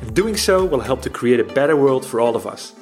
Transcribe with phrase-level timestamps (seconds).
[0.00, 2.74] And doing so will help to create a better world for all of us.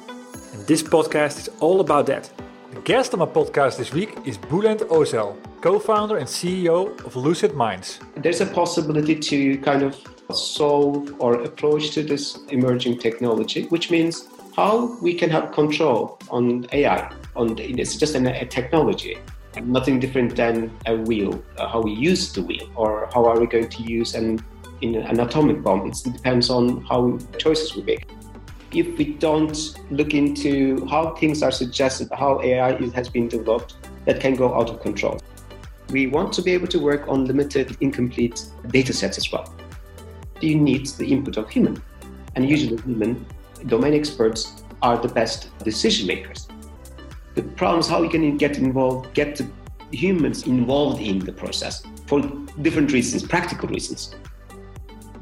[0.53, 2.31] And this podcast is all about that.
[2.71, 7.55] The guest on my podcast this week is Bulent Ozel, co-founder and CEO of Lucid
[7.55, 7.99] Minds.
[8.15, 9.97] There's a possibility to kind of
[10.33, 16.67] solve or approach to this emerging technology, which means how we can have control on
[16.71, 17.11] AI.
[17.35, 19.17] On the, it's just an, a technology,
[19.61, 21.43] nothing different than a wheel.
[21.57, 24.39] Uh, how we use the wheel, or how are we going to use an
[24.81, 25.87] in an atomic bomb.
[25.87, 28.09] It depends on how choices we make.
[28.71, 29.57] If we don't
[29.89, 34.69] look into how things are suggested, how AI has been developed, that can go out
[34.69, 35.19] of control.
[35.89, 39.53] We want to be able to work on limited, incomplete data sets as well.
[40.39, 41.81] You need the input of human.
[42.35, 43.25] And usually human
[43.65, 46.47] domain experts are the best decision makers.
[47.35, 49.47] The problem is how we can get involved, get the
[49.91, 52.21] humans involved in the process for
[52.61, 54.15] different reasons, practical reasons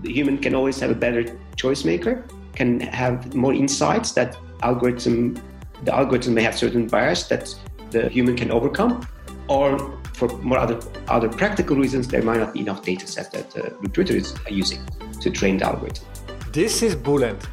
[0.01, 1.23] the human can always have a better
[1.55, 2.23] choice maker,
[2.55, 5.41] can have more insights that algorithm
[5.83, 7.53] the algorithm may have certain bias that
[7.91, 9.07] the human can overcome,
[9.47, 9.77] or
[10.13, 13.61] for more other other practical reasons, there might not be enough data set that uh,
[13.61, 14.81] the recruiter is uh, using
[15.21, 16.03] to train the algorithm.
[16.51, 17.45] This is Bulent.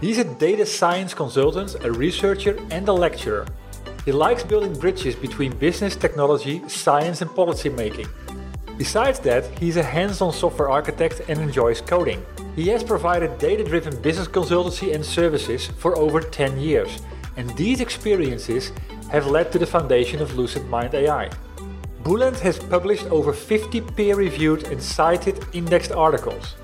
[0.00, 3.46] He's a data science consultant, a researcher, and a lecturer.
[4.04, 8.08] He likes building bridges between business, technology, science, and policy making.
[8.78, 12.24] Besides that, he's a hands-on software architect and enjoys coding.
[12.56, 17.00] He has provided data-driven business consultancy and services for over 10 years,
[17.36, 18.72] and these experiences
[19.10, 21.30] have led to the foundation of Lucid Mind AI.
[22.02, 26.56] Bulent has published over 50 peer-reviewed and cited indexed articles.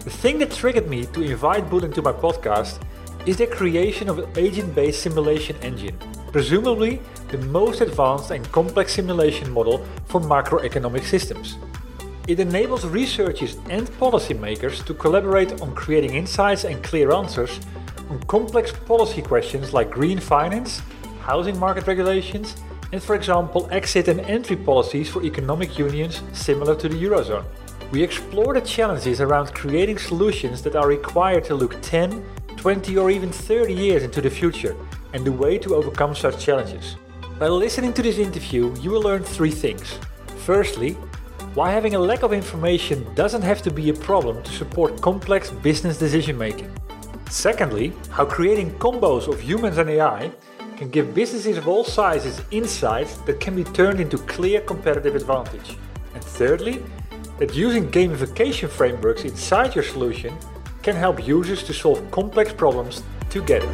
[0.00, 2.82] The thing that triggered me to invite Bulent to my podcast
[3.24, 5.96] is the creation of an agent-based simulation engine,
[6.32, 11.58] presumably the most advanced and complex simulation model for macroeconomic systems.
[12.26, 17.60] It enables researchers and policymakers to collaborate on creating insights and clear answers
[18.08, 20.82] on complex policy questions like green finance,
[21.20, 22.56] housing market regulations,
[22.92, 27.44] and for example, exit and entry policies for economic unions similar to the Eurozone.
[27.90, 32.24] We explore the challenges around creating solutions that are required to look 10,
[32.56, 34.76] 20, or even 30 years into the future
[35.12, 36.96] and the way to overcome such challenges.
[37.38, 39.98] By listening to this interview, you will learn three things.
[40.44, 40.92] Firstly,
[41.54, 45.50] why having a lack of information doesn't have to be a problem to support complex
[45.50, 46.70] business decision making.
[47.28, 50.30] Secondly, how creating combos of humans and AI
[50.76, 55.76] can give businesses of all sizes insights that can be turned into clear competitive advantage.
[56.14, 56.82] And thirdly,
[57.38, 60.36] that using gamification frameworks inside your solution
[60.82, 63.70] can help users to solve complex problems together.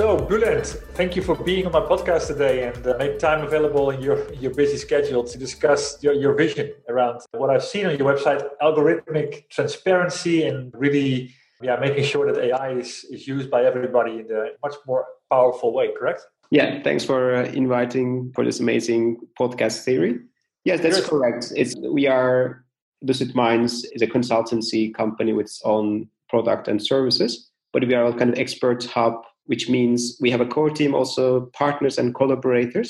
[0.00, 3.90] So, Bulent, thank you for being on my podcast today and uh, make time available
[3.90, 7.98] in your, your busy schedule to discuss your, your vision around what I've seen on
[7.98, 13.66] your website algorithmic transparency and really yeah, making sure that AI is, is used by
[13.66, 16.22] everybody in a much more powerful way, correct?
[16.50, 20.18] Yeah, thanks for uh, inviting for this amazing podcast theory.
[20.64, 21.52] Yes, that's correct.
[21.54, 22.64] It's we are
[23.02, 28.06] Lucid Minds is a consultancy company with its own product and services, but we are
[28.06, 32.14] a kind of expert hub which means we have a core team, also partners and
[32.14, 32.88] collaborators,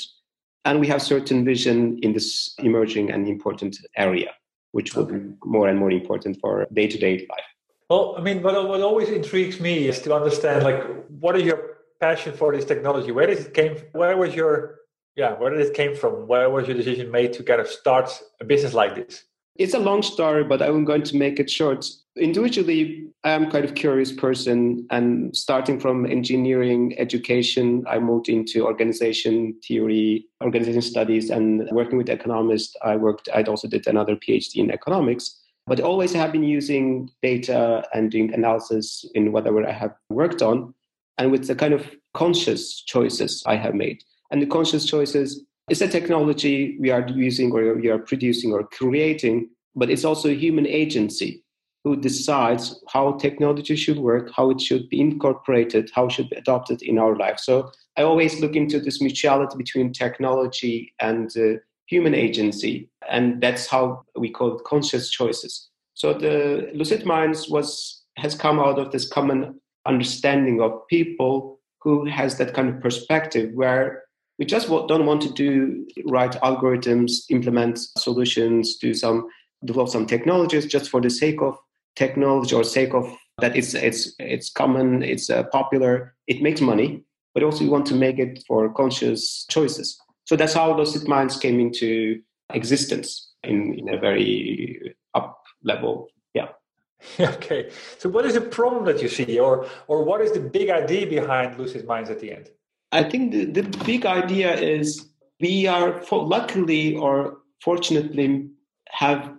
[0.63, 4.29] and we have certain vision in this emerging and important area,
[4.71, 5.17] which will okay.
[5.17, 7.49] be more and more important for day-to-day life.
[7.89, 10.83] Well, I mean, what, what always intrigues me is to understand, like,
[11.23, 11.59] what is your
[11.99, 13.11] passion for this technology?
[13.11, 13.77] Where did it came?
[13.93, 14.81] Where was your,
[15.15, 16.27] yeah, where did it came from?
[16.27, 18.07] Where was your decision made to kind of start
[18.39, 19.23] a business like this?
[19.55, 21.85] It's a long story, but I'm going to make it short.
[22.17, 29.55] Individually, I'm kind of curious person, and starting from engineering education, I moved into organization
[29.65, 32.75] theory, organization studies, and working with economists.
[32.81, 33.29] I worked.
[33.33, 38.33] I also did another PhD in economics, but always have been using data and doing
[38.33, 40.73] analysis in whatever I have worked on,
[41.17, 44.03] and with the kind of conscious choices I have made.
[44.31, 48.63] And the conscious choices is a technology we are using or we are producing or
[48.67, 51.43] creating, but it's also a human agency
[51.83, 56.35] who decides how technology should work, how it should be incorporated, how it should be
[56.35, 57.39] adopted in our life.
[57.39, 63.67] So I always look into this mutuality between technology and uh, human agency, and that's
[63.67, 65.69] how we call it conscious choices.
[65.95, 72.05] So the Lucid Minds was has come out of this common understanding of people who
[72.05, 74.03] has that kind of perspective where
[74.39, 79.27] we just don't want to do write algorithms, implement solutions, do some
[79.63, 81.57] develop some technologies just for the sake of
[81.95, 87.03] technology or sake of that it's it's it's common, it's uh, popular, it makes money,
[87.33, 89.99] but also we want to make it for conscious choices.
[90.25, 92.21] So that's how Lucid Minds came into
[92.53, 96.07] existence in, in a very up level.
[96.33, 96.49] Yeah.
[97.19, 97.71] Okay.
[97.97, 101.07] So what is the problem that you see or or what is the big idea
[101.07, 102.49] behind Lucid Minds at the end?
[102.91, 105.07] I think the, the big idea is
[105.39, 108.49] we are for, luckily or fortunately
[108.89, 109.33] have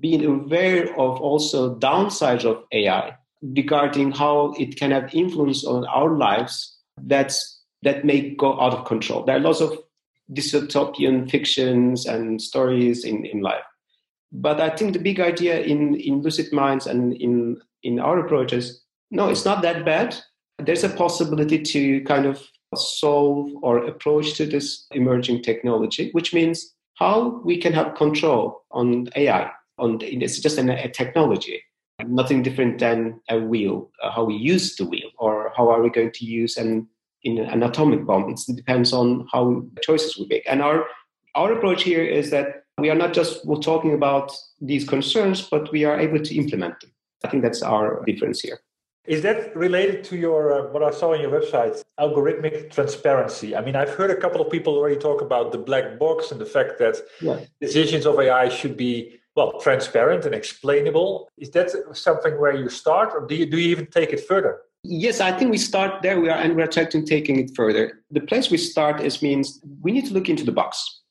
[0.00, 6.16] been aware of also downsides of AI regarding how it can have influence on our
[6.16, 9.24] lives that's that may go out of control.
[9.24, 9.76] There are lots of
[10.32, 13.64] dystopian fictions and stories in, in life.
[14.30, 18.82] But I think the big idea in, in Lucid Minds and in, in our approaches,
[19.10, 20.16] no, it's not that bad.
[20.58, 22.40] There's a possibility to kind of
[22.76, 29.08] solve or approach to this emerging technology, which means how we can have control on
[29.16, 31.62] AI on it's just an, a technology
[32.06, 35.90] nothing different than a wheel uh, how we use the wheel or how are we
[35.90, 36.86] going to use an
[37.24, 38.28] in an atomic bomb.
[38.30, 40.44] It depends on how choices we make.
[40.48, 40.86] And our
[41.34, 45.84] our approach here is that we are not just talking about these concerns but we
[45.84, 46.90] are able to implement them.
[47.24, 48.60] I think that's our difference here
[49.06, 53.56] is that related to your uh, what I saw on your website, algorithmic transparency?
[53.56, 56.40] I mean, I've heard a couple of people already talk about the black box and
[56.40, 57.40] the fact that yeah.
[57.60, 61.28] decisions of AI should be well transparent and explainable.
[61.36, 64.60] Is that something where you start or do you, do you even take it further?
[64.84, 68.02] Yes i think we start there we are and we're trying to taking it further.
[68.10, 71.02] The place we start is means we need to look into the box.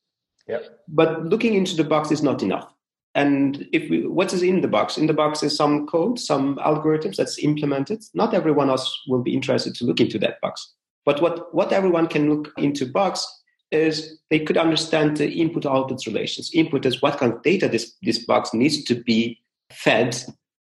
[0.46, 0.58] Yeah.
[0.88, 2.72] But looking into the box is not enough
[3.14, 6.56] and if we, what is in the box in the box is some code some
[6.56, 10.74] algorithms that's implemented not everyone else will be interested to look into that box
[11.04, 13.26] but what what everyone can look into box
[13.72, 16.50] is they could understand the input output relations.
[16.54, 20.16] Input is what kind of data this, this box needs to be fed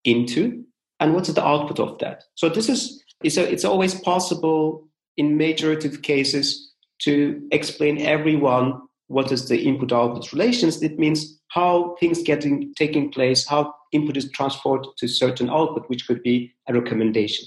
[0.05, 0.63] into,
[1.01, 2.25] and what's the output of that.
[2.35, 4.87] So this is it's, a, it's always possible
[5.17, 10.83] in majority of cases to explain everyone what is the input output relations.
[10.83, 16.07] It means how things getting taking place, how input is transported to certain output, which
[16.07, 17.47] could be a recommendation.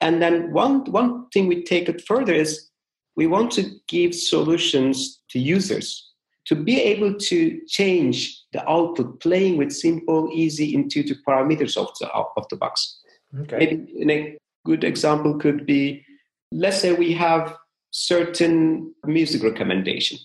[0.00, 2.70] And then one one thing we take it further is
[3.16, 6.12] we want to give solutions to users
[6.46, 12.08] to be able to change the output, playing with simple, easy, intuitive parameters of the,
[12.08, 13.00] of the box.
[13.40, 13.58] Okay.
[13.58, 16.04] Maybe a good example could be
[16.52, 17.56] let's say we have
[17.90, 20.18] certain music recommendation.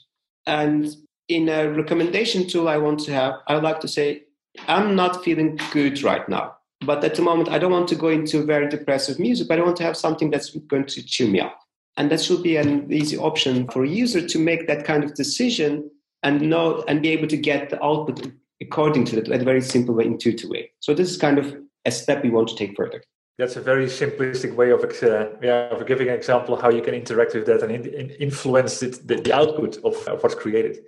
[0.45, 0.87] And
[1.27, 4.23] in a recommendation tool I want to have, I like to say,
[4.67, 6.55] I'm not feeling good right now.
[6.85, 9.63] But at the moment, I don't want to go into very depressive music, but I
[9.63, 11.59] want to have something that's going to cheer me up.
[11.97, 15.13] And that should be an easy option for a user to make that kind of
[15.13, 15.89] decision
[16.23, 19.61] and know and be able to get the output according to that in a very
[19.61, 20.71] simple way, intuitive way.
[20.79, 23.03] So this is kind of a step we want to take further.
[23.37, 26.93] That's a very simplistic way of, uh, yeah, of giving an example how you can
[26.93, 30.79] interact with that and in, influence it, the, the, output of, of what's created.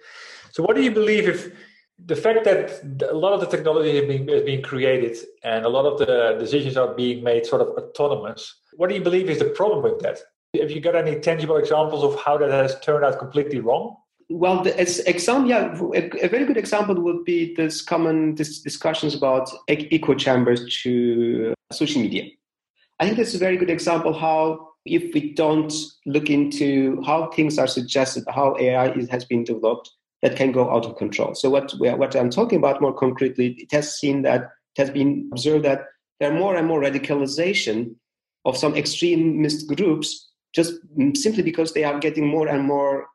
[0.51, 1.51] So, what do you believe if
[2.05, 5.69] the fact that a lot of the technology is being, is being created and a
[5.69, 8.53] lot of the decisions are being made sort of autonomous?
[8.73, 10.19] What do you believe is the problem with that?
[10.59, 13.95] Have you got any tangible examples of how that has turned out completely wrong?
[14.29, 19.15] Well, the example, yeah, a, a, very good example would be this common this discussions
[19.15, 22.29] about echo chambers to social media.
[22.99, 25.73] I think that's a very good example how if we don't
[26.05, 29.89] look into how things are suggested, how AI is, has been developed,
[30.21, 31.35] that can go out of control.
[31.35, 34.41] So what what I'm talking about more concretely, it has seen that
[34.75, 35.85] it has been observed that
[36.19, 37.95] there are more and more radicalization
[38.45, 40.73] of some extremist groups just
[41.15, 43.07] simply because they are getting more and more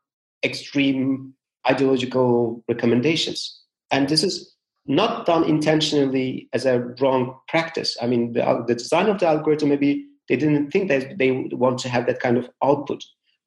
[0.44, 1.34] extreme
[1.68, 3.60] ideological recommendations.
[3.90, 4.54] And this is
[4.86, 7.96] not done intentionally as a wrong practice.
[8.00, 11.78] I mean, the, the design of the algorithm maybe they didn't think that they want
[11.80, 13.02] to have that kind of output.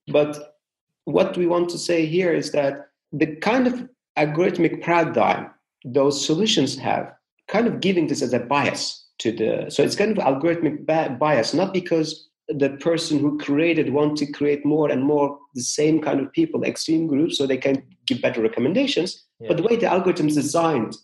[0.07, 0.55] But
[1.05, 5.51] what we want to say here is that the kind of algorithmic paradigm
[5.83, 7.11] those solutions have,
[7.47, 9.69] kind of giving this as a bias to the.
[9.69, 10.85] So it's kind of algorithmic
[11.17, 16.01] bias, not because the person who created want to create more and more the same
[16.01, 19.23] kind of people, extreme groups, so they can give better recommendations.
[19.39, 19.49] Yeah.
[19.49, 20.97] But the way the algorithms designed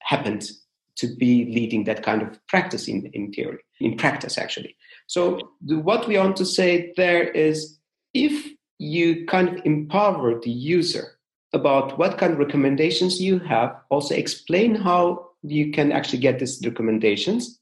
[0.00, 0.50] happened
[0.96, 4.76] to be leading that kind of practice in, in theory, in practice actually.
[5.06, 7.78] So the, what we want to say there is
[8.12, 11.18] if you kind of empower the user
[11.52, 16.60] about what kind of recommendations you have, also explain how you can actually get these
[16.64, 17.60] recommendations,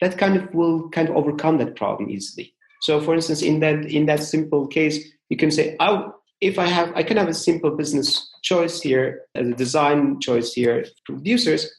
[0.00, 2.54] that kind of will kind of overcome that problem easily.
[2.82, 4.98] So for instance, in that in that simple case,
[5.30, 9.22] you can say, oh, if I have I can have a simple business choice here,
[9.36, 11.72] as a design choice here for users,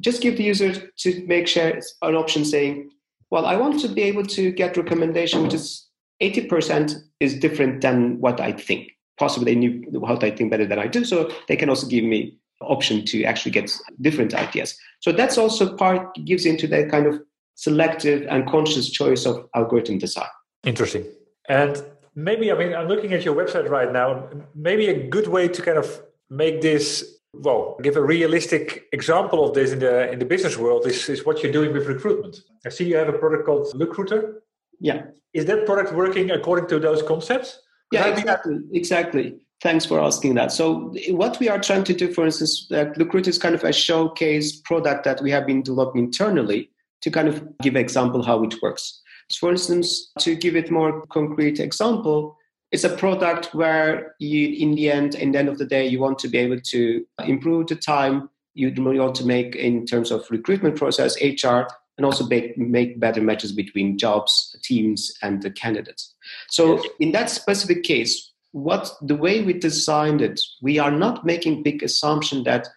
[0.00, 2.90] just give the user to make sure an option saying,
[3.30, 5.88] well, I want to be able to get recommendation which is
[6.22, 8.92] 80% is different than what I think.
[9.18, 12.04] Possibly they knew what I think better than I do, so they can also give
[12.04, 14.78] me option to actually get different ideas.
[15.00, 17.20] So that's also part gives into that kind of
[17.56, 20.28] selective and conscious choice of algorithm design.
[20.64, 21.04] Interesting.
[21.48, 21.82] And
[22.14, 24.28] maybe I mean I'm looking at your website right now.
[24.54, 29.54] Maybe a good way to kind of make this well give a realistic example of
[29.54, 32.40] this in the in the business world is, is what you're doing with recruitment.
[32.64, 34.42] I see you have a product called Recruiter.
[34.80, 35.02] Yeah.
[35.32, 37.60] Is that product working according to those concepts?
[37.92, 38.58] Yeah, exactly.
[38.72, 39.36] Exactly.
[39.62, 40.52] Thanks for asking that.
[40.52, 43.72] So, what we are trying to do, for instance, uh, Recruiter is kind of a
[43.72, 46.70] showcase product that we have been developing internally
[47.02, 49.00] to kind of give an example how it works.
[49.36, 52.36] For instance, to give it more concrete example,
[52.72, 56.00] it's a product where you, in the end, in the end of the day, you
[56.00, 60.24] want to be able to improve the time you want to make in terms of
[60.30, 61.62] recruitment process, HR,
[61.96, 66.14] and also make, make better matches between jobs, teams, and the candidates.
[66.48, 71.62] So in that specific case, what the way we designed it, we are not making
[71.62, 72.68] big assumption that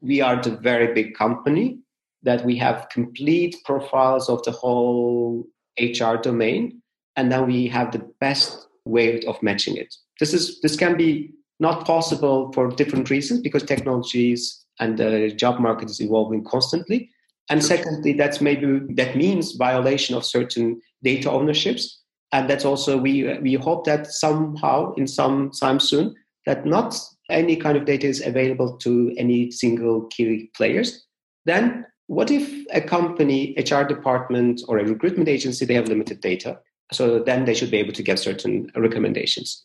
[0.00, 1.78] we are the very big company,
[2.22, 5.46] that we have complete profiles of the whole
[5.78, 6.82] HR domain,
[7.16, 9.94] and then we have the best way of matching it.
[10.18, 15.60] This is this can be not possible for different reasons because technologies and the job
[15.60, 17.10] market is evolving constantly.
[17.50, 22.00] And secondly, that's maybe that means violation of certain data ownerships.
[22.32, 26.14] And that's also we we hope that somehow in some time soon
[26.46, 26.98] that not
[27.28, 31.06] any kind of data is available to any single key players.
[31.44, 36.58] Then what if a company, HR department, or a recruitment agency, they have limited data?
[36.92, 39.64] So then they should be able to get certain recommendations.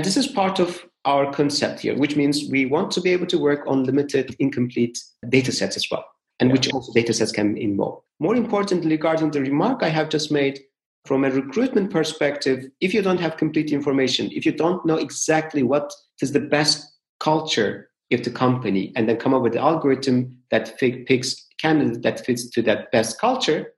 [0.00, 3.38] This is part of our concept here, which means we want to be able to
[3.38, 4.98] work on limited, incomplete
[5.28, 6.04] data sets as well,
[6.40, 8.02] and which also data sets can involve.
[8.18, 10.58] More importantly, regarding the remark I have just made,
[11.04, 15.62] from a recruitment perspective, if you don't have complete information, if you don't know exactly
[15.62, 20.36] what is the best culture of the company, and then come up with the algorithm
[20.50, 23.72] that picks candidate that fits to that best culture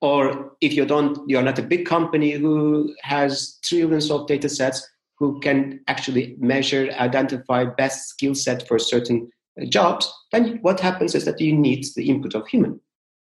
[0.00, 4.86] or if you don't you're not a big company who has trillions of data sets
[5.18, 11.14] who can actually measure identify best skill set for certain uh, jobs then what happens
[11.14, 12.80] is that you need the input of human.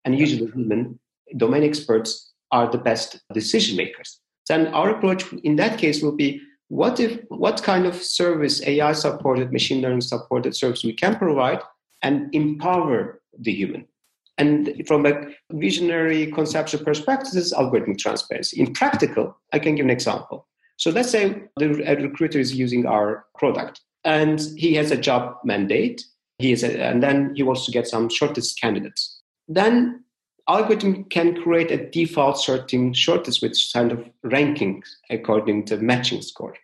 [0.05, 0.99] And usually human
[1.37, 4.21] domain experts are the best decision makers.
[4.49, 8.93] Then our approach in that case will be what if what kind of service ai
[8.93, 11.61] supported machine learning supported service we can provide
[12.03, 13.87] and empower the human
[14.37, 18.61] and from a visionary conceptual perspective, this is algorithmic transparency.
[18.61, 20.49] In practical, I can give an example.
[20.77, 26.05] So let's say the recruiter is using our product and he has a job mandate.
[26.39, 29.21] He is a, and then he wants to get some shortest candidates.
[29.47, 30.03] Then
[30.49, 36.57] algorithm can create a default sorting shortlist with kind of rankings according to matching score.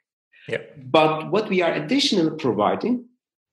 [0.48, 0.58] Yeah.
[0.76, 3.06] But what we are additionally providing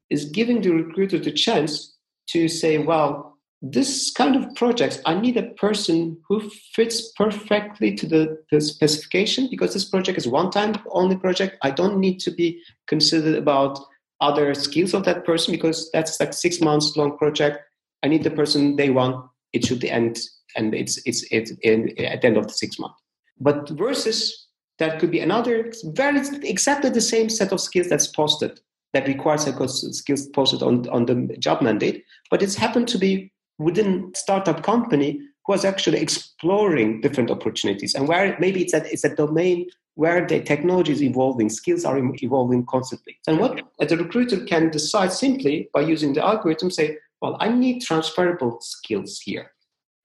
[0.10, 1.96] is giving the recruiter the chance
[2.30, 8.06] to say, well, this kind of projects, I need a person who fits perfectly to
[8.06, 11.58] the, the specification because this project is one time only project.
[11.64, 13.80] I don't need to be considered about
[14.22, 17.60] other skills of that person because that's like six months long project.
[18.04, 19.24] I need the person day one.
[19.54, 20.20] It should end
[20.56, 23.02] and it's it's it's in, at the end of the six months.
[23.40, 24.48] But versus
[24.80, 28.60] that could be another very exactly the same set of skills that's posted
[28.94, 33.32] that requires a skills posted on on the job mandate, but it's happened to be
[33.58, 39.04] within startup company who was actually exploring different opportunities and where maybe it's a, it's
[39.04, 43.18] a domain where the technology is evolving, skills are evolving constantly.
[43.26, 47.82] And what the recruiter can decide simply by using the algorithm, say, well, I need
[47.82, 49.52] transferable skills here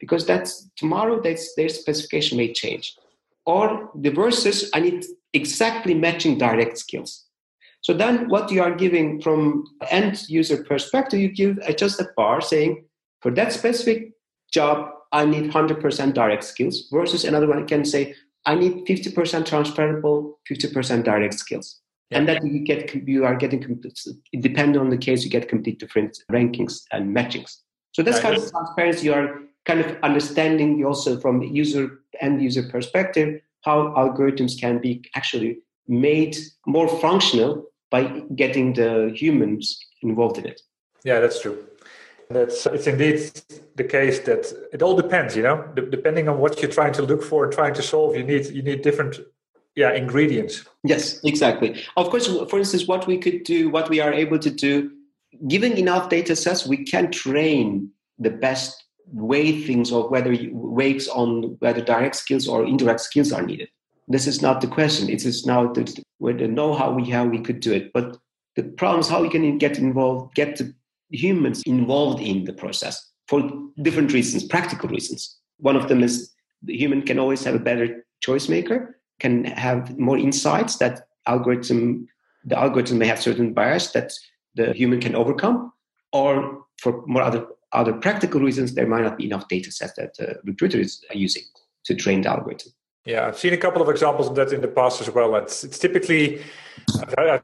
[0.01, 2.97] because that's tomorrow that's, their specification may change.
[3.45, 5.05] Or the versus, I need
[5.35, 7.27] exactly matching direct skills.
[7.83, 12.41] So then what you are giving from end user perspective, you give just a bar
[12.41, 12.85] saying,
[13.23, 14.13] for that specific
[14.53, 18.15] job, I need 100% direct skills versus another one can say,
[18.47, 21.81] I need 50% transferable, 50% direct skills.
[22.11, 22.19] Yeah.
[22.19, 23.83] And that you get, you are getting,
[24.41, 27.59] depending on the case, you get complete different rankings and matchings.
[27.93, 29.07] So that's kind of transparency.
[29.07, 35.05] You are kind of understanding also from user end user perspective how algorithms can be
[35.15, 36.37] actually made
[36.67, 40.61] more functional by getting the humans involved in it.
[41.05, 41.65] Yeah, that's true.
[42.31, 43.31] That's it's indeed
[43.77, 47.23] the case that it all depends, you know, depending on what you're trying to look
[47.23, 48.17] for and trying to solve.
[48.17, 49.21] You need you need different
[49.75, 50.65] yeah ingredients.
[50.85, 51.83] Yes, exactly.
[51.97, 54.91] Of course, for instance, what we could do, what we are able to do,
[55.49, 61.57] given enough data sets, we can train the best way things or whether weights on
[61.59, 63.69] whether direct skills or indirect skills are needed.
[64.09, 65.09] This is not the question.
[65.09, 67.93] It is now the, where the know-how we have, we could do it.
[67.93, 68.17] But
[68.57, 70.75] the problem is how we can get involved, get the
[71.13, 73.51] humans involved in the process for
[73.83, 75.39] different reasons, practical reasons.
[75.59, 79.99] One of them is the human can always have a better choice maker, can have
[79.99, 82.09] more insights that algorithm
[82.45, 84.13] the algorithm may have certain bias that
[84.57, 85.73] the human can overcome,
[86.13, 90.15] or for more other other practical reasons, there might not be enough data sets that
[90.17, 91.43] the recruiter is using
[91.85, 92.71] to train the algorithm.
[93.07, 95.35] Yeah, I've seen a couple of examples of that in the past as well.
[95.37, 96.43] It's, it's typically,
[97.17, 97.43] I've,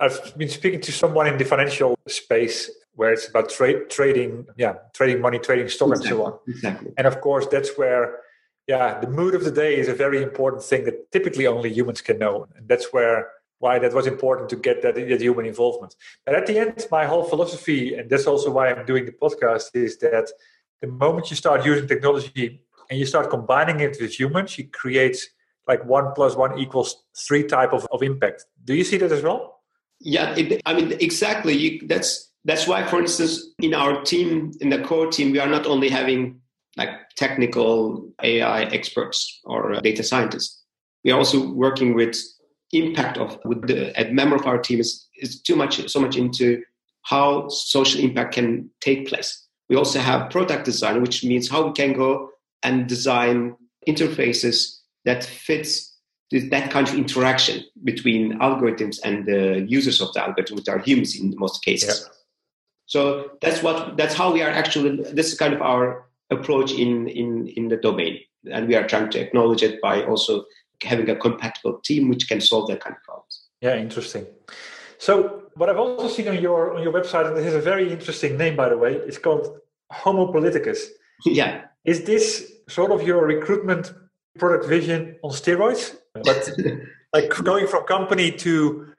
[0.00, 4.74] I've been speaking to someone in the financial space where it's about trade, trading, yeah,
[4.92, 6.10] trading money, trading stock, exactly.
[6.10, 6.38] and so on.
[6.48, 6.92] Exactly.
[6.98, 8.18] And of course, that's where,
[8.66, 12.00] yeah, the mood of the day is a very important thing that typically only humans
[12.00, 12.48] can know.
[12.56, 13.28] And that's where
[13.60, 15.94] why that was important to get that, that human involvement.
[16.26, 19.70] But at the end, my whole philosophy, and that's also why I'm doing the podcast,
[19.74, 20.28] is that
[20.80, 25.16] the moment you start using technology and you start combining it with humans, you create
[25.66, 28.44] like one plus one equals three type of, of impact.
[28.64, 29.60] Do you see that as well?
[30.00, 31.54] Yeah, it, I mean exactly.
[31.54, 35.48] You, that's that's why, for instance, in our team, in the core team, we are
[35.48, 36.40] not only having
[36.76, 40.60] like technical AI experts or uh, data scientists.
[41.04, 42.16] We are also working with
[42.72, 46.16] impact of with the a member of our team is is too much so much
[46.16, 46.62] into
[47.02, 49.46] how social impact can take place.
[49.68, 52.30] We also have product design, which means how we can go
[52.62, 53.56] and design
[53.88, 55.92] interfaces that fits
[56.30, 61.14] that kind of interaction between algorithms and the users of the algorithm, which are humans
[61.18, 62.06] in most cases.
[62.06, 62.12] Yeah.
[62.86, 65.02] So that's what that's how we are actually.
[65.12, 69.10] This is kind of our approach in in in the domain, and we are trying
[69.10, 70.44] to acknowledge it by also
[70.82, 73.42] having a compatible team which can solve that kind of problems.
[73.60, 74.26] Yeah, interesting.
[74.98, 77.90] So what I've also seen on your on your website, and this is a very
[77.92, 79.58] interesting name by the way, it's called
[79.90, 80.80] Homo Politicus.
[81.24, 81.62] Yeah.
[81.84, 83.94] Is this sort of your recruitment
[84.38, 85.96] product vision on steroids?
[86.14, 86.50] But
[87.12, 88.92] like going from company to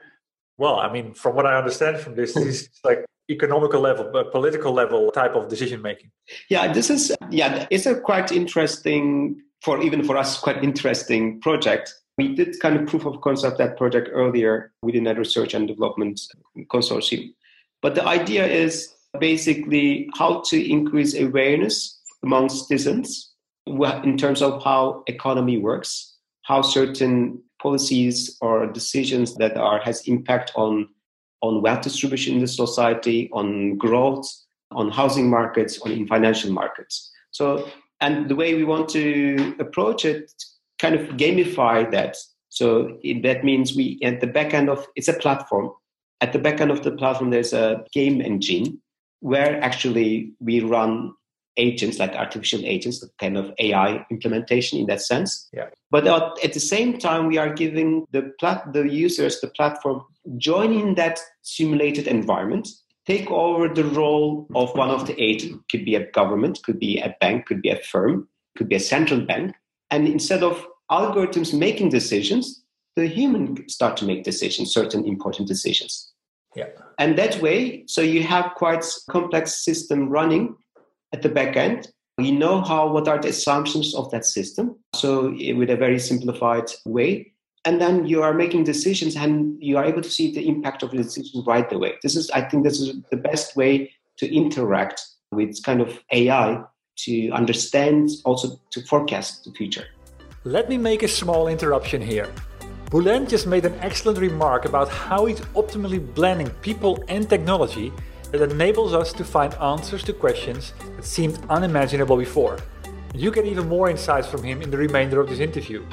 [0.58, 4.32] well, I mean, from what I understand from this, this is like economical level, but
[4.32, 6.12] political level type of decision making.
[6.50, 11.94] Yeah, this is yeah, it's a quite interesting for even for us quite interesting project.
[12.18, 16.22] We did kind of proof of concept that project earlier within that research and development
[16.70, 17.34] consortium.
[17.82, 23.33] But the idea is basically how to increase awareness among citizens
[23.66, 30.52] in terms of how economy works, how certain policies or decisions that are has impact
[30.56, 30.88] on
[31.42, 34.26] on wealth distribution in the society, on growth,
[34.72, 37.12] on housing markets, on in financial markets.
[37.32, 37.68] So
[38.04, 40.32] and the way we want to approach it
[40.80, 42.18] kind of gamify that
[42.50, 45.72] so that means we at the back end of it's a platform
[46.22, 48.80] at the back end of the platform there's a game engine
[49.22, 51.14] where actually we run
[51.58, 56.08] agents like artificial agents the kind of ai implementation in that sense yeah but
[56.44, 60.02] at the same time we are giving the plat- the users the platform
[60.38, 62.68] joining that simulated environment
[63.06, 65.64] take over the role of one of the agents.
[65.70, 68.80] Could be a government, could be a bank, could be a firm, could be a
[68.80, 69.56] central bank.
[69.92, 72.64] And instead of algorithms making decisions,
[72.96, 76.12] the human start to make decisions, certain important decisions.
[76.56, 76.68] Yeah.
[77.00, 80.56] And that way, so you have quite complex system running
[81.14, 81.88] at the back end.
[82.18, 84.76] You know how what are the assumptions of that system.
[84.96, 87.34] So eh, with a very simplified way,
[87.66, 90.92] and then you are making decisions and you are able to see the impact of
[90.92, 95.02] the decision right away this is i think this is the best way to interact
[95.32, 96.62] with kind of ai
[96.96, 99.86] to understand also to forecast the future
[100.44, 102.30] let me make a small interruption here
[102.92, 107.92] Bulent just made an excellent remark about how he's optimally blending people and technology
[108.34, 112.58] that enables us to find answers to questions that seemed unimaginable before.
[113.14, 115.86] You get even more insights from him in the remainder of this interview.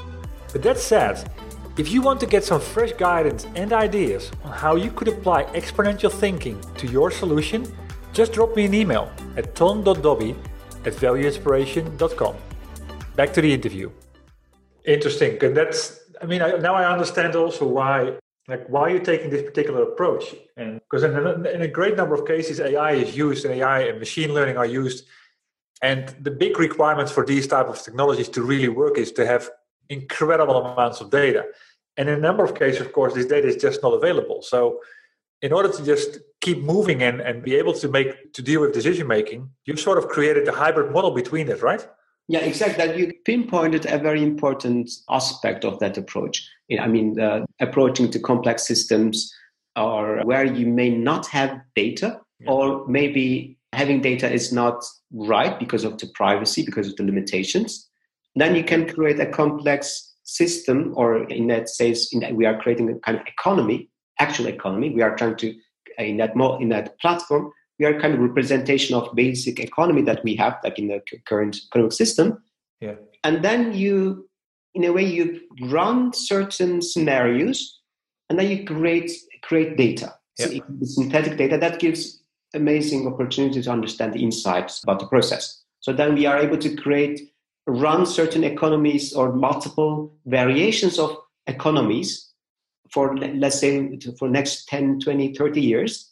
[0.52, 1.30] But that said,
[1.76, 5.44] if you want to get some fresh guidance and ideas on how you could apply
[5.52, 7.66] exponential thinking to your solution,
[8.14, 10.34] just drop me an email at ton.dobbe
[10.86, 12.34] at valueinspiration.com.
[13.16, 13.90] Back to the interview.
[14.86, 15.42] Interesting.
[15.44, 18.14] And that's, I mean, I, now I understand also why,
[18.50, 20.34] like, why you're taking this particular approach.
[20.56, 23.80] And because in a, in a great number of cases, AI is used and AI
[23.80, 25.06] and machine learning are used.
[25.82, 29.48] And the big requirements for these type of technologies to really work is to have
[29.88, 31.44] incredible amounts of data.
[31.96, 34.42] And in a number of cases, of course, this data is just not available.
[34.42, 34.80] So
[35.42, 38.72] in order to just keep moving and, and be able to make to deal with
[38.72, 41.86] decision making, you sort of created a hybrid model between it, right?
[42.28, 42.86] Yeah, exactly.
[42.86, 46.48] That you pinpointed a very important aspect of that approach.
[46.78, 49.32] I mean, uh, approaching to complex systems
[49.76, 52.50] or where you may not have data, yeah.
[52.50, 57.88] or maybe having data is not right because of the privacy, because of the limitations.
[58.36, 62.60] Then you can create a complex system, or in that sense, in that we are
[62.60, 64.90] creating a kind of economy actual economy.
[64.90, 65.54] We are trying to
[65.98, 70.36] in that in that platform we are kind of representation of basic economy that we
[70.36, 72.42] have, like in the current economic system.
[72.80, 72.96] Yeah.
[73.24, 74.28] And then you,
[74.74, 77.80] in a way, you run certain scenarios,
[78.28, 79.10] and then you create
[79.42, 80.46] create data, yeah.
[80.46, 85.62] so synthetic data that gives amazing opportunity to understand the insights about the process.
[85.80, 87.32] So then we are able to create,
[87.66, 91.16] run certain economies or multiple variations of
[91.46, 92.28] economies
[92.90, 96.09] for let's say for next 10 20 30 years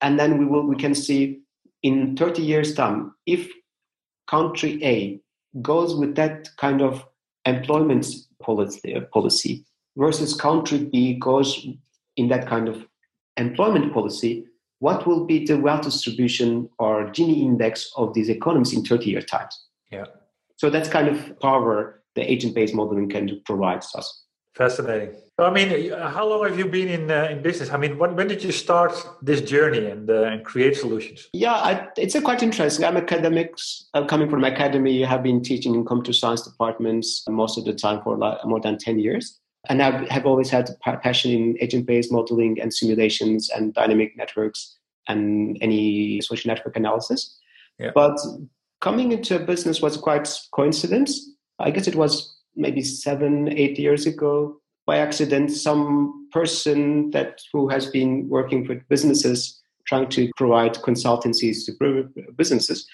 [0.00, 1.40] and then we will we can see
[1.82, 3.50] in 30 years time if
[4.26, 5.20] country a
[5.62, 7.04] goes with that kind of
[7.44, 8.06] employment
[8.42, 9.64] policy, uh, policy
[9.96, 11.66] versus country b goes
[12.16, 12.86] in that kind of
[13.36, 14.44] employment policy
[14.80, 19.22] what will be the wealth distribution or gini index of these economies in 30 year
[19.22, 20.04] times yeah.
[20.56, 24.24] So that's kind of power the agent based modeling can provide us
[24.58, 25.14] Fascinating.
[25.38, 27.70] I mean, how long have you been in uh, in business?
[27.70, 28.92] I mean, when, when did you start
[29.22, 31.28] this journey and uh, and create solutions?
[31.32, 32.84] Yeah, I, it's a quite interesting.
[32.84, 33.88] I'm academics.
[33.94, 35.04] I'm coming from academy.
[35.04, 38.60] I have been teaching in computer science departments most of the time for like more
[38.60, 43.48] than ten years, and I have always had a passion in agent-based modeling and simulations
[43.50, 47.38] and dynamic networks and any social network analysis.
[47.78, 47.92] Yeah.
[47.94, 48.18] But
[48.80, 51.30] coming into a business was quite coincidence.
[51.60, 57.68] I guess it was maybe seven, eight years ago, by accident, some person that who
[57.68, 62.86] has been working with businesses, trying to provide consultancies to businesses,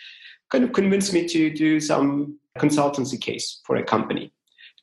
[0.51, 4.33] kind of convinced me to do some consultancy case for a company.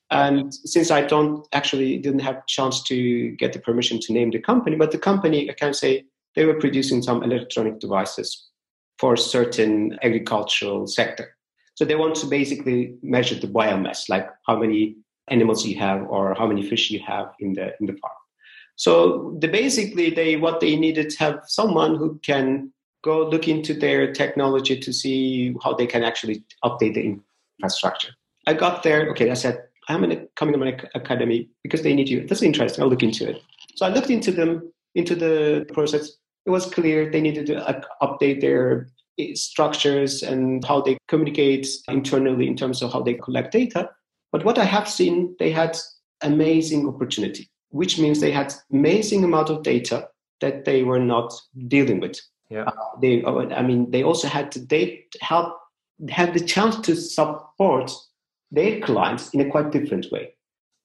[0.10, 4.40] And since I don't actually didn't have chance to get the permission to name the
[4.40, 6.04] company, but the company, I can say
[6.36, 8.50] they were producing some electronic devices
[9.00, 11.36] for certain agricultural sector.
[11.82, 14.98] So they want to basically measure the biomass, like how many
[15.30, 18.14] animals you have or how many fish you have in the in the farm.
[18.76, 22.72] So the basically they what they needed to have someone who can
[23.04, 27.18] go look into their technology to see how they can actually update the
[27.58, 28.10] infrastructure.
[28.46, 29.10] I got there.
[29.10, 32.28] Okay, I said I'm in a, coming to my academy because they need you.
[32.28, 32.84] That's interesting.
[32.84, 33.42] I'll look into it.
[33.76, 36.12] So I looked into them into the process.
[36.46, 38.92] It was clear they needed to update their
[39.36, 43.90] structures and how they communicate internally in terms of how they collect data.
[44.32, 45.78] But what I have seen, they had
[46.22, 50.08] amazing opportunity, which means they had amazing amount of data
[50.40, 51.34] that they were not
[51.68, 52.20] dealing with.
[52.50, 52.64] Yeah.
[52.64, 55.58] Uh, they, oh, I mean, they also had to they help
[56.10, 57.92] have the chance to support
[58.52, 60.34] their clients in a quite different way.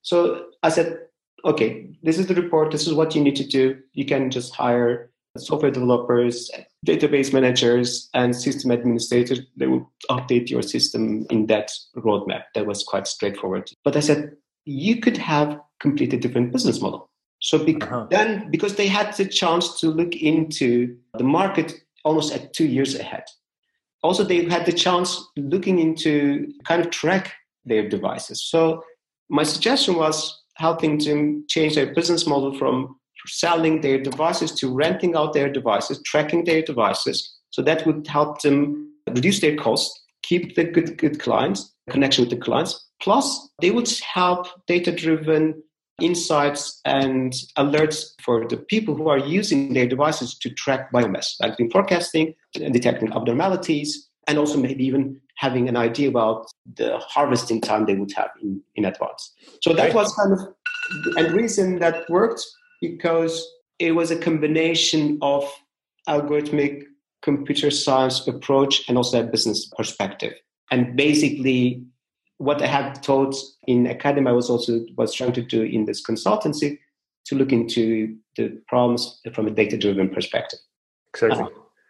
[0.03, 0.99] So I said,
[1.44, 2.70] okay, this is the report.
[2.70, 3.79] This is what you need to do.
[3.94, 6.51] You can just hire software developers,
[6.87, 9.40] database managers, and system administrators.
[9.57, 12.44] They will update your system in that roadmap.
[12.55, 13.70] That was quite straightforward.
[13.85, 17.11] But I said, you could have completely different business model.
[17.40, 18.07] So uh-huh.
[18.11, 22.94] then, because they had the chance to look into the market almost at two years
[22.94, 23.25] ahead.
[24.03, 28.42] Also, they had the chance looking into kind of track their devices.
[28.42, 28.83] So
[29.29, 35.17] my suggestion was helping them change their business model from selling their devices to renting
[35.17, 37.37] out their devices, tracking their devices.
[37.51, 42.31] So that would help them reduce their costs, keep the good, good clients, connection with
[42.31, 42.87] the clients.
[43.03, 45.62] Plus, they would help data driven
[46.01, 51.59] insights and alerts for the people who are using their devices to track biomass, like
[51.59, 57.61] in forecasting and detecting abnormalities, and also maybe even having an idea about the harvesting
[57.61, 59.33] time they would have in, in advance.
[59.62, 60.41] So that was kind of
[61.17, 62.45] and reason that worked
[62.81, 63.47] because
[63.79, 65.51] it was a combination of
[66.09, 66.85] algorithmic
[67.23, 70.33] computer science approach and also a business perspective.
[70.71, 71.85] And basically,
[72.39, 73.35] what I had taught
[73.67, 76.79] in academy, I was also was trying to do in this consultancy
[77.27, 80.61] to look into the problems from a data-driven perspective.
[81.15, 81.45] Exactly.
[81.45, 81.49] Uh,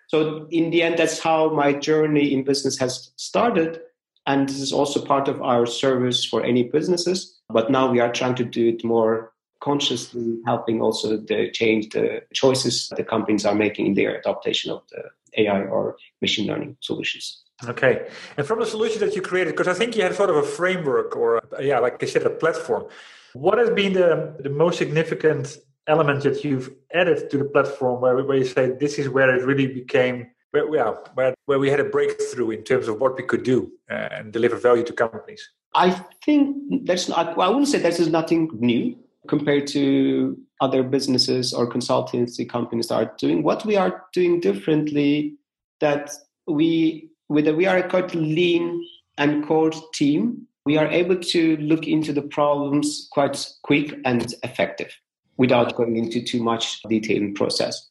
[0.09, 3.81] so in the end, that's how my journey in business has started.
[4.27, 7.38] And this is also part of our service for any businesses.
[7.49, 12.23] But now we are trying to do it more consciously, helping also the change the
[12.33, 15.03] choices the companies are making in their adaptation of the
[15.40, 17.42] AI or machine learning solutions.
[17.64, 18.07] Okay.
[18.37, 20.42] And from the solution that you created, because I think you had sort of a
[20.42, 22.85] framework or, yeah, like I said, a platform.
[23.33, 28.23] What has been the, the most significant element that you've added to the platform where,
[28.25, 31.81] where you say this is where it really became where, yeah, where, where we had
[31.81, 35.51] a breakthrough in terms of what we could do uh, and deliver value to companies?
[35.75, 35.90] I
[36.25, 38.97] think that's not, I wouldn't say this is nothing new
[39.28, 43.42] compared to other businesses or consultancy companies are doing.
[43.42, 45.36] What we are doing differently
[45.80, 46.10] that
[46.46, 48.84] we with we are a quite lean
[49.18, 50.46] and core team.
[50.64, 54.92] We are able to look into the problems quite quick and effective
[55.36, 57.88] without going into too much detail in process.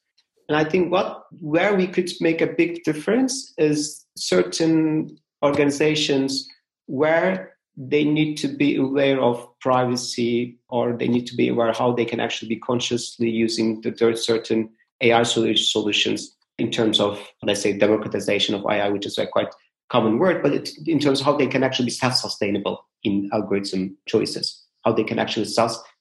[0.50, 6.48] And I think what where we could make a big difference is certain organizations
[6.88, 11.92] where they need to be aware of privacy or they need to be aware how
[11.92, 14.70] they can actually be consciously using the certain
[15.02, 19.50] AI solutions in terms of, let's say, democratization of AI, which is a quite
[19.90, 23.98] common word, but it, in terms of how they can actually be self-sustainable in algorithm
[24.08, 25.48] choices, how they can actually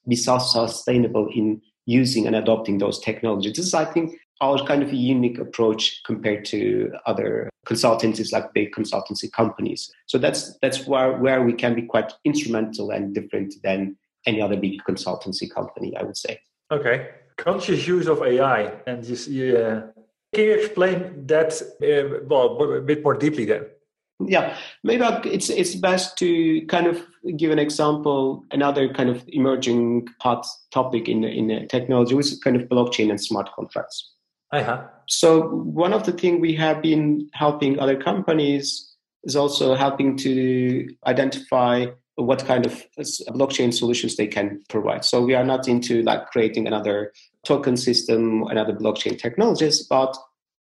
[0.07, 3.53] be self-sustainable in using and adopting those technologies.
[3.53, 8.53] This is, I think, our kind of a unique approach compared to other consultancies like
[8.53, 9.91] big consultancy companies.
[10.07, 14.57] So that's that's where where we can be quite instrumental and different than any other
[14.57, 16.39] big consultancy company, I would say.
[16.71, 19.81] Okay, conscious use of AI, and see, uh,
[20.33, 23.65] can you explain that uh, well a bit more deeply then?
[24.19, 27.05] Yeah, maybe it's it's best to kind of
[27.37, 32.55] give an example, another kind of emerging hot topic in in technology, which is kind
[32.55, 34.14] of blockchain and smart contracts.
[34.51, 34.87] Uh-huh.
[35.07, 40.87] So one of the things we have been helping other companies is also helping to
[41.05, 45.03] identify what kind of blockchain solutions they can provide.
[45.03, 47.11] So we are not into like creating another
[47.45, 50.15] token system, another blockchain technologies, but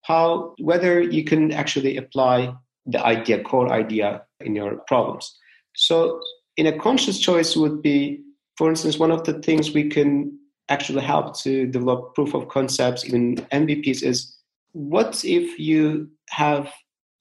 [0.02, 2.54] how whether you can actually apply
[2.86, 5.36] the idea, core idea in your problems.
[5.74, 6.20] So
[6.56, 8.22] in a conscious choice would be,
[8.56, 13.04] for instance, one of the things we can actually help to develop proof of concepts,
[13.06, 14.36] even MVPs, is
[14.72, 16.72] what if you have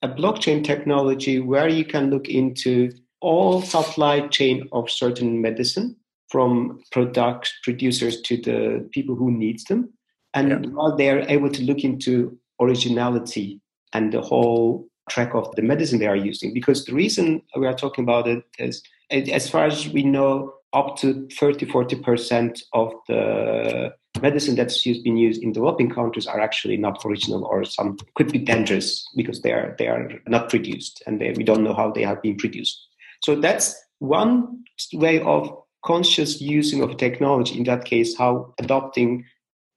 [0.02, 5.96] a blockchain technology where you can look into all supply chain of certain medicine
[6.28, 9.92] from product producers to the people who needs them
[10.34, 10.70] and yeah.
[10.70, 13.60] while they are able to look into originality
[13.92, 17.74] and the whole track of the medicine they are using because the reason we are
[17.74, 23.90] talking about it is as far as we know up to 30 40% of the
[24.20, 28.32] medicine that's used, been used in developing countries are actually not original or some could
[28.32, 31.90] be dangerous because they are they are not produced and they, we don't know how
[31.90, 32.86] they have been produced.
[33.22, 35.50] So that's one way of
[35.84, 39.24] conscious using of technology in that case how adopting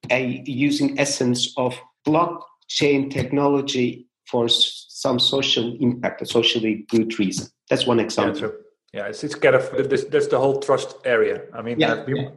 [0.09, 7.47] a using essence of blockchain technology for some social impact a socially good reason.
[7.69, 8.41] That's one example.
[8.41, 11.43] Yeah, yeah, it's, it's kind of this, that's the whole trust area.
[11.53, 12.29] I mean, yeah, uh, yeah.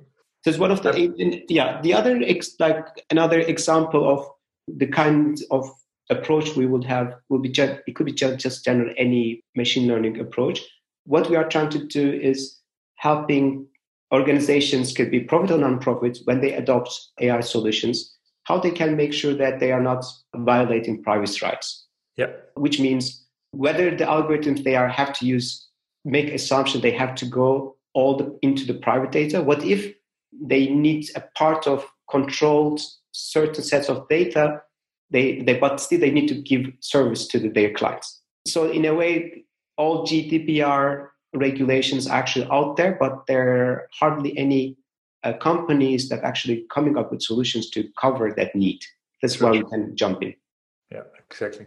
[0.42, 1.80] So it's one of the yeah.
[1.80, 4.26] The other ex, like another example of
[4.68, 5.68] the kind of
[6.10, 9.88] approach we would have will be just, it could be just, just general any machine
[9.88, 10.60] learning approach.
[11.04, 12.58] What we are trying to do is
[12.96, 13.66] helping
[14.12, 16.90] organizations could be profit or non-profit when they adopt
[17.20, 18.14] AI solutions,
[18.44, 20.04] how they can make sure that they are not
[20.36, 21.86] violating privacy rights.
[22.16, 22.30] Yeah.
[22.54, 25.68] Which means whether the algorithms they are have to use
[26.04, 29.42] make assumption they have to go all the, into the private data?
[29.42, 29.94] What if
[30.32, 32.80] they need a part of controlled
[33.12, 34.60] certain sets of data,
[35.10, 38.20] they, they but still they need to give service to the, their clients.
[38.46, 39.44] So in a way,
[39.76, 44.76] all GDPR regulations are actually out there, but there are hardly any
[45.22, 48.80] uh, companies that actually coming up with solutions to cover that need.
[49.22, 50.34] That's where we can jump in.
[50.92, 51.66] Yeah, exactly.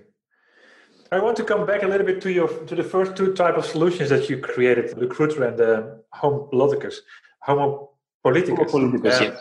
[1.11, 3.57] I want to come back a little bit to your to the first two type
[3.57, 6.95] of solutions that you created, the Recruiter and the Homo Politicus.
[7.41, 7.91] Homo
[8.23, 8.57] Politicus.
[8.57, 9.35] Homo Politicus, yeah.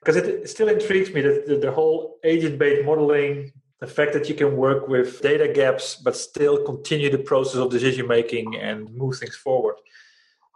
[0.00, 4.34] Because it still intrigues me that the, the whole agent-based modeling, the fact that you
[4.34, 9.18] can work with data gaps but still continue the process of decision making and move
[9.18, 9.76] things forward.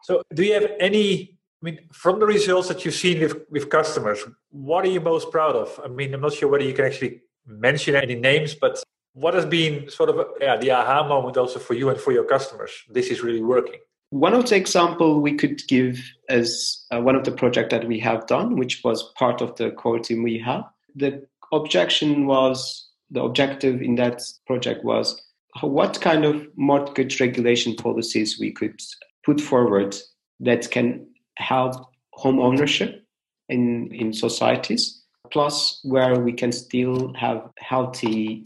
[0.02, 3.70] So, do you have any I mean, from the results that you've seen with, with
[3.70, 4.18] customers,
[4.50, 5.80] what are you most proud of?
[5.84, 8.82] I mean, I'm not sure whether you can actually mention any names, but
[9.14, 12.24] what has been sort of yeah, the aha moment also for you and for your
[12.24, 12.70] customers?
[12.88, 13.80] This is really working.
[14.10, 15.98] One of the example we could give
[16.28, 19.70] as uh, one of the project that we have done, which was part of the
[19.70, 20.64] core team we have.
[20.94, 25.22] The objection was the objective in that project was
[25.60, 28.80] what kind of mortgage regulation policies we could
[29.24, 29.94] put forward
[30.40, 31.74] that can help
[32.12, 33.04] home ownership
[33.48, 38.44] in in societies plus where we can still have healthy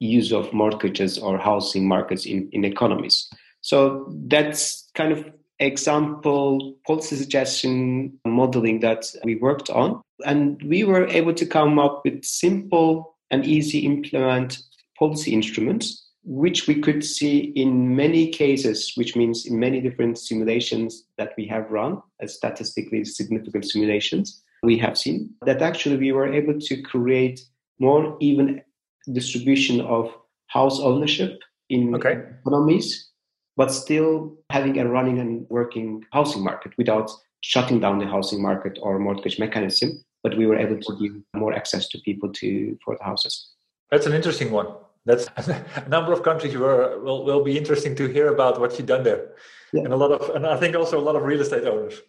[0.00, 3.28] use of mortgages or housing markets in, in economies.
[3.60, 5.24] So that's kind of
[5.58, 10.00] example policy suggestion modeling that we worked on.
[10.24, 14.62] And we were able to come up with simple and easy implement
[14.98, 21.04] policy instruments, which we could see in many cases, which means in many different simulations
[21.18, 26.32] that we have run as statistically significant simulations we have seen that actually we were
[26.32, 27.40] able to create
[27.78, 28.60] more even
[29.12, 30.12] distribution of
[30.48, 32.22] house ownership in okay.
[32.40, 33.10] economies,
[33.56, 38.78] but still having a running and working housing market without shutting down the housing market
[38.82, 40.04] or mortgage mechanism.
[40.22, 43.50] But we were able to give more access to people to for the houses.
[43.90, 44.66] That's an interesting one.
[45.06, 48.88] That's a number of countries where will will be interesting to hear about what you've
[48.88, 49.34] done there,
[49.72, 49.82] yeah.
[49.84, 52.00] and a lot of and I think also a lot of real estate owners.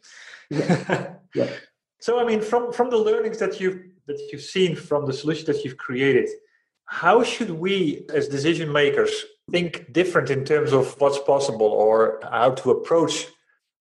[0.49, 1.13] Yeah.
[1.35, 1.49] yeah.
[1.99, 5.45] so I mean, from from the learnings that you've that you've seen from the solution
[5.45, 6.27] that you've created,
[6.89, 9.11] how should we, as decision makers,
[9.51, 13.27] think different in terms of what's possible or how to approach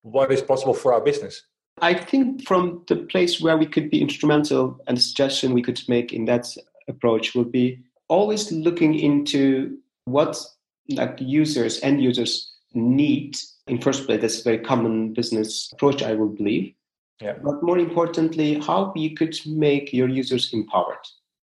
[0.03, 1.43] what is possible for our business?
[1.81, 5.81] I think from the place where we could be instrumental and the suggestion we could
[5.89, 6.55] make in that
[6.87, 10.39] approach would be always looking into what
[10.91, 14.21] like users, end users need in first place.
[14.21, 16.75] That's a very common business approach, I would believe.
[17.23, 17.37] Yeah.
[17.43, 21.05] But more importantly, how you could make your users empowered.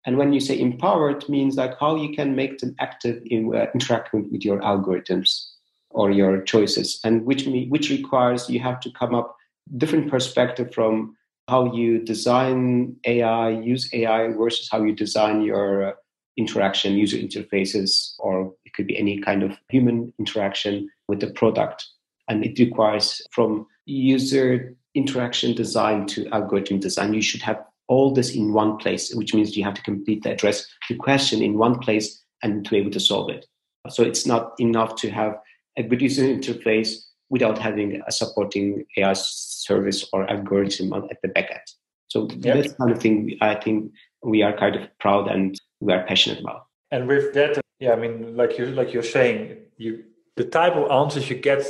[0.05, 3.67] And when you say empowered, means like how you can make them active in uh,
[3.73, 5.45] interacting with your algorithms
[5.91, 9.35] or your choices, and which me, which requires you have to come up
[9.77, 11.15] different perspective from
[11.47, 15.91] how you design AI, use AI versus how you design your uh,
[16.37, 21.85] interaction, user interfaces, or it could be any kind of human interaction with the product.
[22.27, 27.13] And it requires from user interaction design to algorithm design.
[27.13, 30.65] You should have all this in one place, which means you have to completely address
[30.87, 33.45] the question in one place and to be able to solve it.
[33.89, 35.35] So it's not enough to have
[35.75, 36.91] a good user interface
[37.29, 41.61] without having a supporting AI service or algorithm at the back end.
[42.07, 42.55] So yep.
[42.55, 43.91] that's kind of thing I think
[44.23, 46.65] we are kind of proud and we are passionate about.
[46.91, 50.03] And with that, yeah, I mean, like you like you're saying, you
[50.35, 51.61] the type of answers you get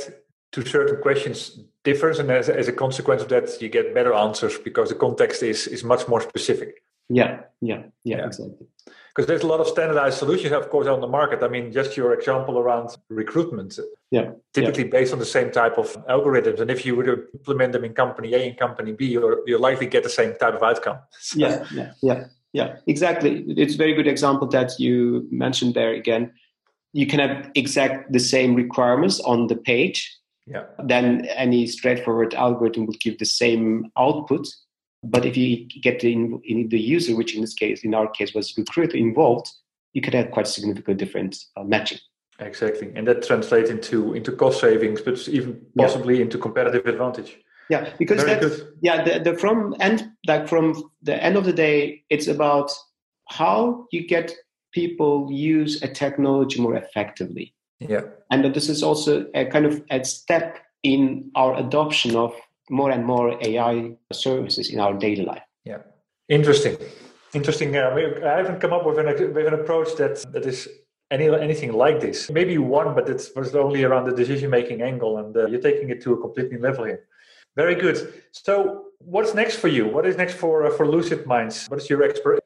[0.52, 4.58] to certain questions differs and as, as a consequence of that you get better answers
[4.58, 8.26] because the context is is much more specific yeah yeah yeah, yeah.
[8.26, 8.66] exactly
[9.14, 11.96] because there's a lot of standardized solutions of course on the market i mean just
[11.96, 13.78] your example around recruitment
[14.10, 14.90] yeah typically yeah.
[14.90, 17.92] based on the same type of algorithms and if you were to implement them in
[17.94, 21.38] company a and company b you're, you likely get the same type of outcome so.
[21.38, 26.32] yeah yeah yeah yeah exactly it's a very good example that you mentioned there again
[26.92, 30.19] you can have exact the same requirements on the page
[30.50, 30.64] yeah.
[30.84, 34.46] then any straightforward algorithm will give the same output.
[35.02, 38.34] But if you get in, in the user, which in this case, in our case,
[38.34, 39.48] was recruiter involved,
[39.94, 41.98] you could have quite significant different uh, matching.
[42.38, 46.22] Exactly, and that translates into into cost savings, but even possibly yeah.
[46.22, 47.38] into competitive advantage.
[47.68, 48.68] Yeah, because Very that's good.
[48.80, 52.72] yeah, the, the from end like from the end of the day, it's about
[53.28, 54.34] how you get
[54.72, 57.54] people use a technology more effectively.
[57.80, 58.02] Yeah.
[58.30, 62.34] And this is also a kind of a step in our adoption of
[62.70, 65.42] more and more AI services in our daily life.
[65.64, 65.78] Yeah.
[66.28, 66.76] Interesting.
[67.34, 67.76] Interesting.
[67.76, 70.68] Uh, I haven't come up with an, with an approach that, that is
[71.10, 72.30] any anything like this.
[72.30, 75.90] Maybe one, but it was only around the decision making angle, and uh, you're taking
[75.90, 77.06] it to a completely level here.
[77.56, 78.14] Very good.
[78.30, 79.88] So, what's next for you?
[79.88, 81.66] What is next for uh, for Lucid Minds?
[81.66, 82.02] What is your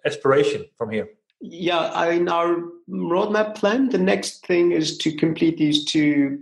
[0.07, 1.09] aspiration from here?
[1.45, 2.57] Yeah, in our
[2.89, 6.41] roadmap plan, the next thing is to complete these two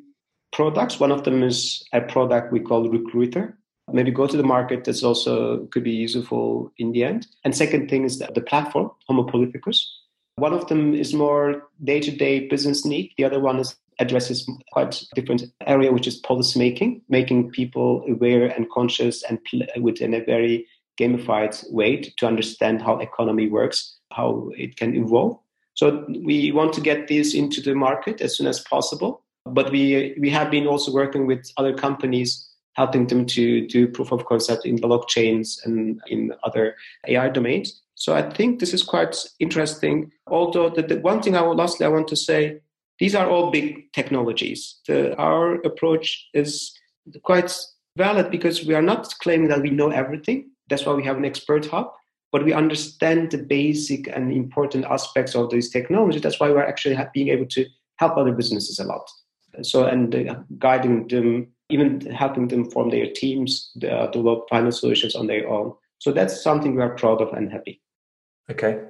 [0.52, 1.00] products.
[1.00, 3.58] One of them is a product we call Recruiter.
[3.92, 4.84] Maybe go to the market.
[4.84, 7.26] That's also could be useful in the end.
[7.44, 9.84] And second thing is the platform, Homo Politicus.
[10.36, 13.12] One of them is more day-to-day business need.
[13.18, 18.46] The other one is addresses quite different area, which is policy making, making people aware
[18.46, 19.38] and conscious and
[19.80, 20.66] within a very
[20.98, 25.38] gamified way to understand how economy works how it can evolve.
[25.74, 29.22] So we want to get this into the market as soon as possible.
[29.46, 34.12] But we we have been also working with other companies, helping them to do proof
[34.12, 36.76] of concept in blockchains and in other
[37.08, 37.82] AI domains.
[37.94, 40.12] So I think this is quite interesting.
[40.26, 42.60] Although the, the one thing I will lastly I want to say,
[42.98, 44.80] these are all big technologies.
[44.86, 46.72] The, our approach is
[47.22, 47.52] quite
[47.96, 50.50] valid because we are not claiming that we know everything.
[50.68, 51.92] That's why we have an expert hub.
[52.32, 56.22] But we understand the basic and important aspects of these technologies.
[56.22, 57.66] That's why we're actually being able to
[57.96, 59.08] help other businesses a lot.
[59.62, 65.14] So and uh, guiding them, even helping them form their teams, uh, develop final solutions
[65.14, 65.74] on their own.
[65.98, 67.82] So that's something we are proud of and happy.
[68.50, 68.80] Okay.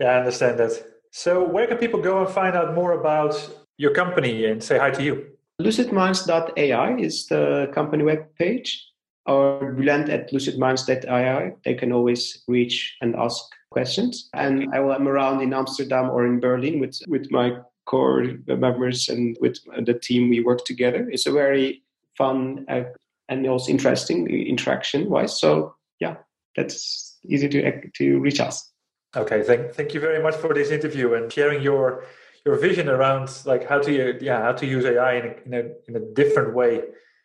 [0.00, 0.82] Yeah, I understand that.
[1.12, 3.34] So where can people go and find out more about
[3.76, 5.26] your company and say hi to you?
[5.60, 8.89] lucidminds.ai is the company web page
[9.26, 11.52] or Bülent at lucidminds.ai.
[11.64, 14.28] They can always reach and ask questions.
[14.34, 19.36] And I am around in Amsterdam or in Berlin with, with my core members and
[19.40, 21.08] with the team we work together.
[21.10, 21.82] It's a very
[22.16, 22.84] fun uh,
[23.28, 25.38] and also interesting interaction wise.
[25.40, 26.16] So yeah,
[26.56, 28.70] that's easy to to reach us.
[29.16, 32.04] Okay, thank thank you very much for this interview and sharing your
[32.44, 35.62] your vision around like how to yeah how to use AI in a, in a,
[35.88, 36.82] in a different way,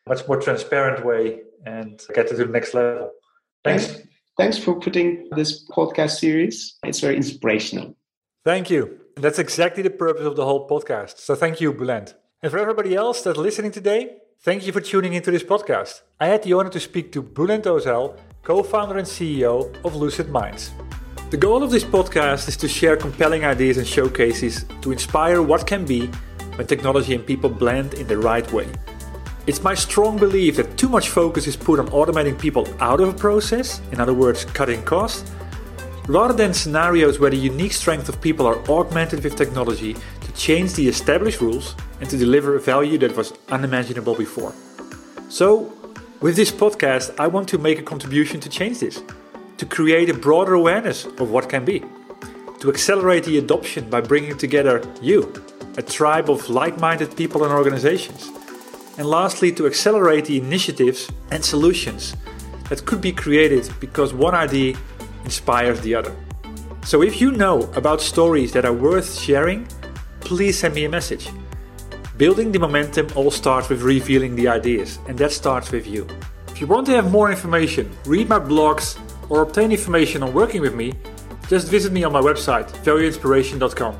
[0.07, 3.11] much more transparent way, and get to the next level.
[3.63, 3.87] Thanks.
[3.87, 6.77] Thanks, thanks for putting this podcast series.
[6.83, 7.95] It's very inspirational.
[8.43, 8.99] Thank you.
[9.15, 11.17] That's exactly the purpose of the whole podcast.
[11.19, 12.15] So thank you, Bülent.
[12.43, 16.01] And for everybody else that's listening today, thank you for tuning into this podcast.
[16.19, 20.71] I had the honor to speak to Bülent Özel, co-founder and CEO of Lucid Minds.
[21.31, 25.65] The goal of this podcast is to share compelling ideas and showcases to inspire what
[25.65, 26.07] can be
[26.55, 28.67] when technology and people blend in the right way.
[29.47, 33.09] It's my strong belief that too much focus is put on automating people out of
[33.09, 35.31] a process, in other words, cutting costs,
[36.07, 40.73] rather than scenarios where the unique strength of people are augmented with technology to change
[40.73, 44.51] the established rules and to deliver a value that was unimaginable before.
[45.29, 45.71] So,
[46.21, 49.03] with this podcast, I want to make a contribution to change this
[49.57, 51.83] to create a broader awareness of what can be,
[52.61, 55.31] to accelerate the adoption by bringing together you,
[55.77, 58.31] a tribe of like minded people and organizations,
[58.97, 62.15] and lastly, to accelerate the initiatives and solutions
[62.69, 64.77] that could be created because one idea
[65.23, 66.15] inspires the other.
[66.83, 69.67] So if you know about stories that are worth sharing,
[70.19, 71.29] please send me a message.
[72.17, 76.07] Building the momentum all starts with revealing the ideas, and that starts with you.
[76.49, 78.97] If you want to have more information, read my blogs,
[79.29, 80.93] or obtain information on working with me,
[81.49, 83.99] just visit me on my website, valueinspiration.com.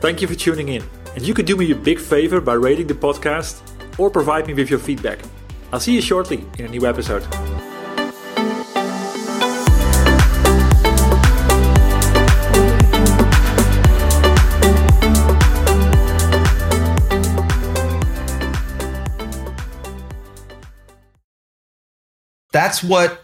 [0.00, 0.84] Thank you for tuning in,
[1.14, 3.62] and you could do me a big favor by rating the podcast
[3.98, 5.18] or provide me with your feedback.
[5.72, 7.26] I'll see you shortly in a new episode.
[22.52, 23.23] That's what